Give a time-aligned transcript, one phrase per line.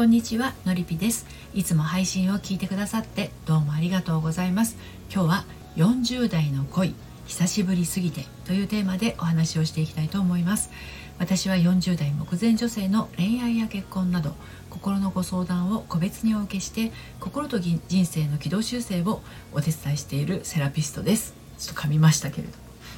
[0.00, 1.26] こんにちはのりぴです。
[1.52, 4.78] いつも配信を聞いてくださってどうもありがとうございます。
[5.12, 5.44] 今日は
[5.76, 6.94] 40代の恋
[7.26, 10.70] 久しぶりすぎてというテーマでお話をしていきたいと思います。
[11.18, 14.32] 私は40代目前女性の恋愛や結婚など
[14.70, 19.20] 心のご相談を個別にお受けして心と人生の軌道修正を
[19.52, 21.34] お手伝いしているセラピストです。
[21.58, 22.54] ちょっと噛みましたけれど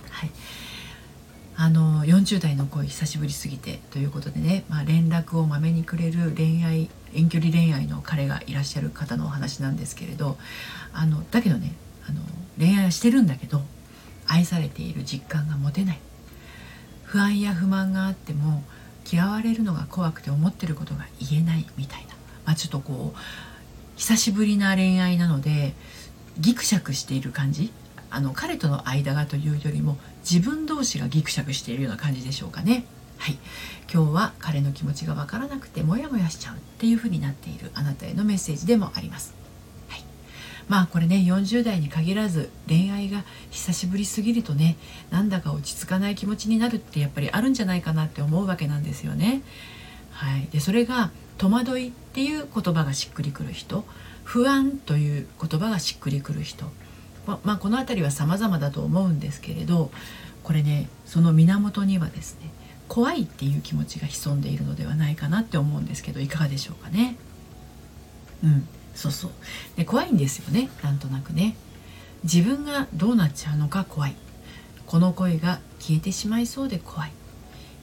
[0.09, 0.31] はい。
[1.57, 10.39] あの40代の恋久しぶりすぎてということでね、まあ、連絡をまめにくれる恋愛遠距離恋愛の彼がいらっしゃる方のお話なんですけれど
[10.93, 11.75] あのだけどね
[12.09, 12.21] あの
[12.59, 13.61] 恋愛はしてるんだけど
[14.27, 15.99] 愛されている実感が持てない。
[17.05, 18.65] 不安や不満があっても
[19.11, 22.15] 嫌われるのが怖くて思ってることが言えないみたいな、
[22.47, 23.19] まあ、ちょっとこう
[23.97, 25.75] 久しぶりな恋愛なので
[26.39, 27.71] ギクシャクしている感じ
[28.13, 29.97] あの彼との間がというよりも
[30.29, 32.85] 自分同士がギクシャクしているような感じでしょうかね。
[33.17, 33.39] はい、
[33.93, 39.35] 今日は彼の気持ちが分からなくてモヤモヤしちゃうっていう風になっているあなたへのメッセージでもあります。
[39.89, 40.05] はい、
[40.69, 44.77] まあこれね40代に限らず恋愛が久しぶりすぎるとね
[45.11, 49.41] なんだか落ち着かない気持ちになるってやっぱりあるんじゃないかなって思うわけなんですよね。
[50.11, 53.85] はい、でそれが戸惑いっていう言葉がしっくりくる人
[54.25, 56.67] 不安という言葉がしっくりくる人
[57.27, 59.91] ままあ、この辺りは様々だと思うんですけれど
[60.43, 62.51] これねその源にはですね
[62.89, 67.17] 怖いっていう気持ちが潜んでいるのではないかなって思うんですけどいかがでしょうかね。
[68.45, 69.31] うんそうそう。
[69.77, 71.57] で怖いんですよねなんとなくね。
[72.25, 74.17] 自分がどうなっちゃうのか怖い。
[74.87, 77.13] この声が消えてしまいそうで怖い。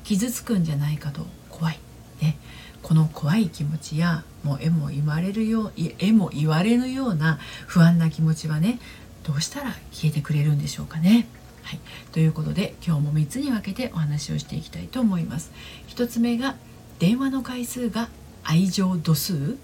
[0.03, 1.79] 傷つくんじゃないかと怖い、
[2.21, 2.37] ね、
[2.81, 8.79] この怖い気持ちやもう絵も言われるよう絵も言われぬような不安な気持ちはね
[9.23, 11.27] どうしたら消えてくれるんでしょうかね。
[11.63, 11.79] はい、
[12.11, 15.51] ということで今日も3つに分けてお話をしていきたいと思います。
[15.89, 16.55] 1つ目が
[16.99, 18.09] 電話の回数が
[18.43, 19.57] 愛情度数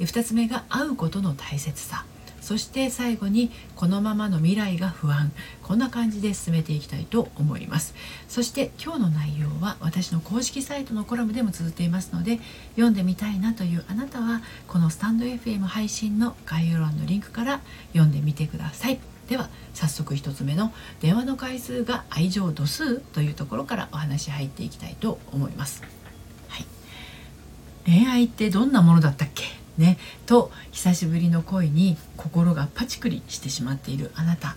[0.00, 2.04] 2つ目が会うことの大切さ
[2.42, 5.32] そして最後にこのままの未来が不安。
[5.62, 7.94] こんな感じで進めていきたいと思います。
[8.28, 12.40] そして今日の内容は私の公式サイトのコラムでも綴っていますので
[12.72, 17.60] 読んでみたいなというあなたはこのスタンド FM 配信の概要欄のリンクから
[17.92, 18.98] 読んでみてください。
[19.28, 25.82] では早速1つ目の電話の回数が愛情度数というところからお話入っていきたいと思います、
[26.48, 26.66] はい、
[27.86, 29.61] 恋愛ってどんなものだったっけ？
[29.78, 34.56] ね、と久しぶりの恋に心がパチクリしてしまっているあなた。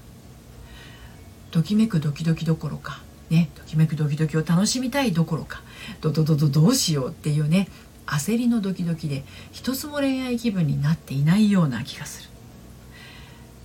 [1.51, 5.61] ときめくドキドキどころかねときめくドキドキを楽しみたいどころか
[6.01, 7.69] ドドドドどうしようっていうね
[8.05, 12.29] 焦りのドキドキで一つも恋愛気分になっていないような気がする。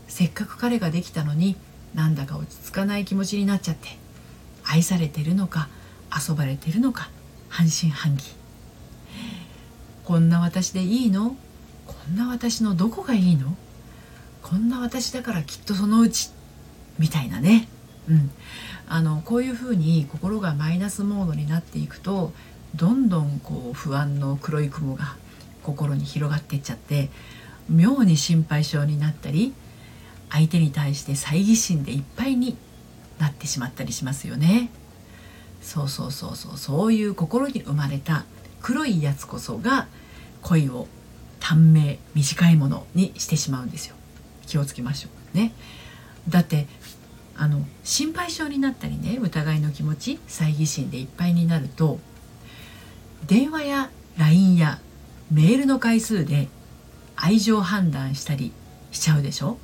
[0.07, 1.57] せっかく彼ができたのに
[1.95, 3.89] なんだか落ち着かない気持ちになっちゃって
[4.65, 5.69] 愛されてるのか
[6.29, 7.11] 遊ばれてるのか
[7.49, 8.40] 半信半疑。
[10.11, 11.37] こんな私でいいの？
[11.87, 13.55] こんな私のどこがいいの？
[14.43, 16.31] こんな私だからきっとそのうち
[16.99, 17.69] みたいなね、
[18.09, 18.31] うん、
[18.89, 22.33] あのこういうふうに心がマイナスモードになっていくと
[22.75, 25.15] どんどんこう不安の黒い雲が
[25.63, 27.09] 心に広がっていっちゃって
[27.69, 29.55] 妙に心配性になったり
[30.29, 32.57] 相手に対して猜疑心でいっぱいに
[33.21, 34.71] なってしまったりしますよね。
[35.63, 36.57] そうそうそうそう。
[36.57, 38.25] そういう心に生まれた
[38.61, 39.87] 黒いやつこそが
[40.43, 40.89] 恋を
[41.41, 43.97] 短命短いものにしてしまうんですよ。
[44.47, 45.53] 気をつけましょうね。
[46.29, 46.67] だって
[47.37, 51.99] あの心配性になったりね疑いの気持ち猜疑心でいっぱいになると
[53.27, 54.79] 電話や LINE や
[55.31, 56.49] メールの回数で
[57.17, 58.53] 愛情判断したり
[58.93, 59.59] しちゃうでしょ？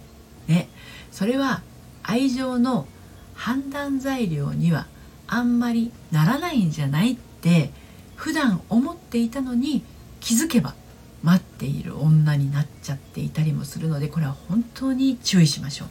[0.47, 0.69] ね。
[1.11, 1.63] それは
[2.03, 2.87] 愛情の
[3.35, 4.87] 判断材料には
[5.27, 7.71] あんまりならないんじゃないって
[8.15, 9.83] 普段思っていたのに
[10.21, 10.75] 気づけば
[11.23, 15.89] 待っている女になっちゃっていたりもするのでこれは本当に注意しましょう。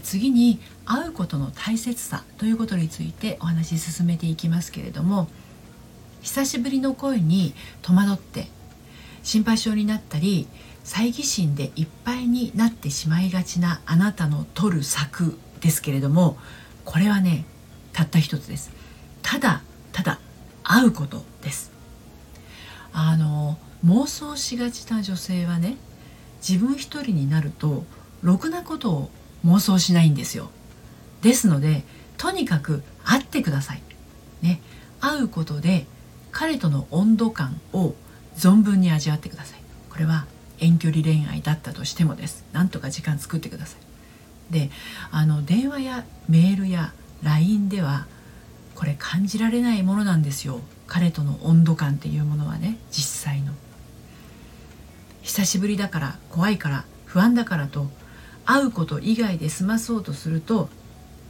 [0.00, 5.28] 次に会うことの大切さということについてお話し進めていきますけれども
[6.20, 8.48] 久しぶりの声に戸惑って
[9.22, 10.48] 心配性になったり
[10.84, 16.36] 猜疑心でいっぱいになってしまいがちなあなたの取る策ですけれども
[16.84, 17.44] これはね
[17.92, 18.70] たった一つです。
[19.22, 19.62] ただ
[19.92, 20.20] ただ
[20.62, 21.75] 会うことです。
[22.98, 25.76] あの妄想しがちな女性はね
[26.46, 27.84] 自分一人になると
[28.22, 29.10] ろくなことを
[29.44, 30.50] 妄想しないんですよ。
[31.20, 31.84] ですので
[32.16, 33.82] とにかく会ってください。
[34.40, 34.62] ね。
[34.98, 35.84] 会うことで
[36.32, 37.94] 彼との温度感を
[38.34, 39.60] 存分に味わってください。
[39.90, 40.24] これは
[40.58, 42.46] 遠距離恋愛だったとしてもです。
[42.54, 43.76] なんとか時間作ってくださ
[44.50, 44.52] い。
[44.52, 44.70] で
[45.10, 48.06] あの電話やメールや LINE では
[48.74, 50.62] これ感じられないものなんですよ。
[50.86, 53.52] 彼との温度感っていうものはね実際の。
[55.22, 57.88] 久しぶりだから怖いから不安だからと
[58.44, 60.68] 会うこと以外で済まそうとすると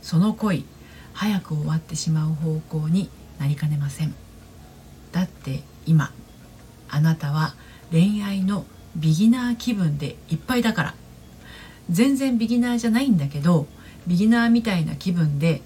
[0.02, 0.66] その恋
[1.14, 3.08] 早く終わってしまう方向に
[3.38, 4.14] なりかねません。
[5.12, 6.12] だって今
[6.90, 7.54] あなたは
[7.90, 8.66] 恋愛の
[8.96, 10.94] ビギナー気分でいっぱいだから。
[11.88, 13.66] 全然ビギナーじゃないんだけど
[14.06, 15.62] ビギナーみたいな気分で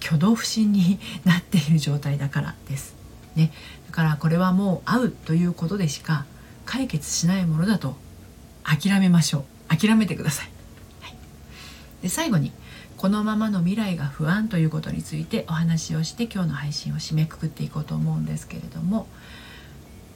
[0.00, 2.97] 挙動不審になっている状態だからです。
[3.36, 3.52] ね、
[3.86, 6.24] だからこれはもう会うということでしか
[6.64, 7.96] 解決しないものだと
[8.64, 9.38] 諦めましょ
[9.70, 9.76] う。
[9.76, 10.50] 諦めてください。
[11.00, 11.14] はい、
[12.02, 12.52] で最後に
[12.96, 19.06] このままの未来が不安ということについてお話をして今日の配信を締めくくっていこうと思うんですけれども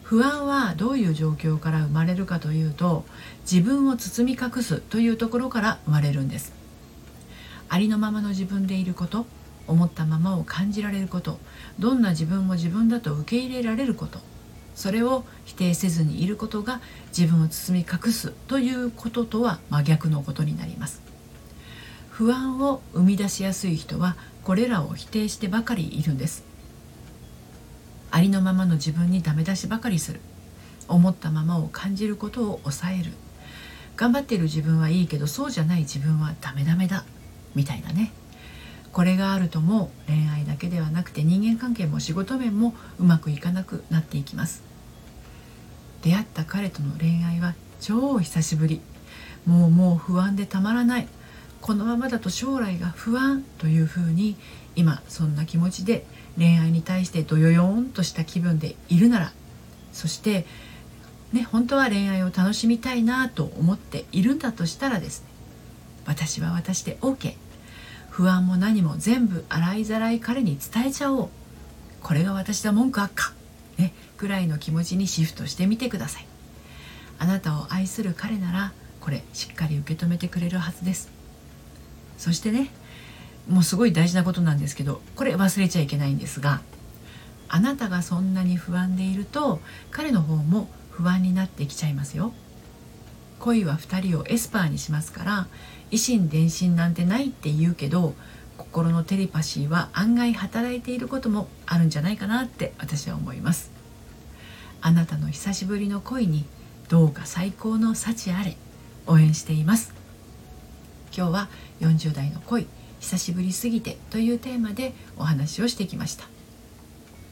[0.02, 3.04] 不安はどういう状況から生まれるかというと
[3.50, 6.52] 自分を包み隠すというところから生まれるんです。
[7.68, 9.24] ありのままの自分でいること
[9.66, 11.38] 思ったままを感じられること。
[11.78, 14.20] どんな自分も自分だと受け入れられること。
[14.74, 16.80] それを否定せずにいることが
[17.16, 21.02] 自分を包み隠すということとは真逆のことになります。
[22.10, 26.44] 不安を生み出しやすい人はこれらを否定してばかりいるんです。
[28.10, 30.20] ありのままの自分にダメ出しばかりする。
[30.88, 33.12] 思ったままを感じることを抑える。
[33.96, 37.04] 頑張っている自分はいいけどそうじゃない自分はダメダメだ。
[37.54, 38.12] みたいなね。
[38.92, 44.62] これがあるともう恋愛だけではなくて人間関係も仕事面もうまくいかなくなっていきます。
[46.02, 48.80] 出会った彼との恋愛は超久しぶり。
[49.46, 51.08] もうもう不安でたまらない。
[51.62, 54.36] このままだと将来が不安というふうに
[54.74, 56.04] 今そんな気持ちで
[56.36, 59.32] 恋愛に対してどよよんとした気分でいるなら
[59.92, 60.44] そして
[61.32, 65.28] ね本当は恋愛を楽しみたいなと思っているんだとしたらですね
[66.04, 67.34] 私は私で OK
[68.12, 71.28] 不安も何も全部洗いざらい彼に伝えちゃおう。
[72.02, 73.32] これが私だ文句あっか。
[73.78, 76.26] ねぐらいの気持ちにシフトしてみてください。
[77.18, 81.08] あなたを愛する彼ならこれしっかり受け止めてくれるはずです。
[82.18, 82.68] そしてね
[83.48, 86.60] もうすごい大事なことなんですけどこれ忘れちゃいけないんですが
[87.48, 89.58] あなたがそんなに不安でいると
[89.90, 92.34] 彼の方も不安になってきちゃいますよ。
[93.42, 95.46] 恋は2人をエスパーにしますから
[95.90, 98.14] 維心伝心なんてないって言うけど
[98.56, 103.72] 心のテレパシーは案外働いていることもあるんじゃないかなって私は思います。
[104.80, 106.44] あなたの久しぶりの恋に
[106.88, 108.56] どうか最高の幸あれ
[109.06, 109.92] 応援しています。
[111.16, 111.48] 今日は
[111.80, 112.68] 40代の恋
[113.00, 116.26] 久しぶりすぎてというテーマでお話をしてきました。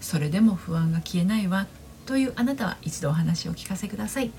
[0.00, 1.68] それでも不安が消えないわ。
[2.10, 4.32] というあなたは一度お話を聞かせください。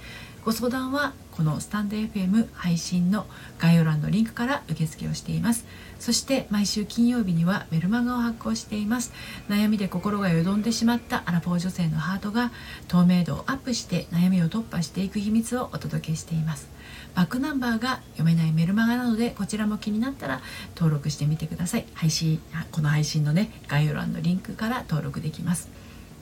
[0.44, 3.26] ご相談はこのスタンド FM 配信の
[3.60, 5.66] 概要欄のリンクから受付をしています。
[5.98, 9.14] そして毎週金曜日にはメルマガを発行しています。
[9.48, 12.52] 悩みで心がよどんでしまったアラフォー女性のハートが
[12.90, 16.68] 透明度をアップして悩みを突破していく秘密をお届けしています。
[17.16, 20.42] バックナンバーが読めないメルマガなのでこちらも気になったら
[20.76, 21.86] 登録してみてください。
[21.94, 22.42] 配信
[22.74, 25.70] この配信のね概要欄のリンクから登録できます。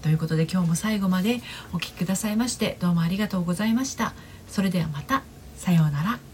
[0.01, 1.41] ということで今日も最後まで
[1.73, 4.13] お聴きくださいましてどうもありがとうございました。
[4.47, 5.23] それではまた。
[5.57, 6.28] さようなら。